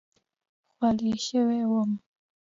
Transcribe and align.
خولې 0.73 1.11
شوی 1.25 1.61
وم. 1.69 1.91